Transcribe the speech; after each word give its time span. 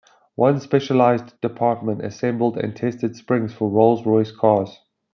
One 0.33 0.59
specialised 0.59 1.39
department 1.41 2.03
assembled 2.03 2.57
and 2.57 2.75
tested 2.75 3.15
springs 3.15 3.53
for 3.53 3.69
Rolls-Royce 3.69 4.31
cars. 4.31 4.79